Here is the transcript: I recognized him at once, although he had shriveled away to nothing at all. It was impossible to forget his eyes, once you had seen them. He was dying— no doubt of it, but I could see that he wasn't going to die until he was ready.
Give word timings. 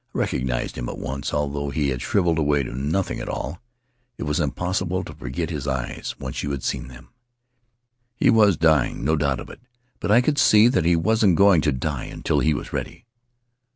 I 0.01 0.17
recognized 0.17 0.79
him 0.79 0.89
at 0.89 0.97
once, 0.97 1.31
although 1.31 1.69
he 1.69 1.89
had 1.89 2.01
shriveled 2.01 2.39
away 2.39 2.63
to 2.63 2.73
nothing 2.73 3.19
at 3.19 3.29
all. 3.29 3.61
It 4.17 4.23
was 4.23 4.39
impossible 4.39 5.03
to 5.03 5.13
forget 5.13 5.51
his 5.51 5.67
eyes, 5.67 6.15
once 6.17 6.41
you 6.41 6.49
had 6.49 6.63
seen 6.63 6.87
them. 6.87 7.09
He 8.15 8.31
was 8.31 8.57
dying— 8.57 9.05
no 9.05 9.15
doubt 9.15 9.39
of 9.39 9.51
it, 9.51 9.59
but 9.99 10.09
I 10.09 10.21
could 10.21 10.39
see 10.39 10.67
that 10.69 10.85
he 10.85 10.95
wasn't 10.95 11.35
going 11.35 11.61
to 11.61 11.71
die 11.71 12.05
until 12.05 12.39
he 12.39 12.51
was 12.55 12.73
ready. 12.73 13.05